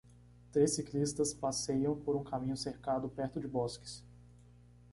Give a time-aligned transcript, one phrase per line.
[0.51, 4.03] Três ciclistas passeiam por um caminho cercado perto de bosques.